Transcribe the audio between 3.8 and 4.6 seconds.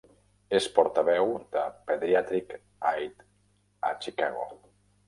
a Chicago.